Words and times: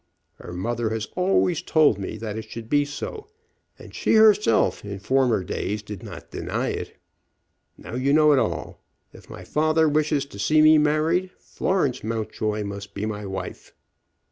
Her 0.39 0.51
mother 0.51 0.89
has 0.89 1.05
always 1.15 1.61
told 1.61 1.99
me 1.99 2.17
that 2.17 2.35
it 2.35 2.45
should 2.49 2.69
be 2.71 2.85
so, 2.85 3.27
and 3.77 3.93
she 3.93 4.15
herself 4.15 4.83
in 4.83 4.97
former 4.97 5.43
days 5.43 5.83
did 5.83 6.01
not 6.01 6.31
deny 6.31 6.69
it. 6.69 6.97
Now 7.77 7.93
you 7.93 8.11
know 8.11 8.31
it 8.31 8.39
all. 8.39 8.81
If 9.13 9.29
my 9.29 9.43
father 9.43 9.87
wishes 9.87 10.25
to 10.25 10.39
see 10.39 10.59
me 10.63 10.79
married, 10.79 11.29
Florence 11.37 12.03
Mountjoy 12.03 12.63
must 12.63 12.95
be 12.95 13.05
my 13.05 13.27
wife." 13.27 13.75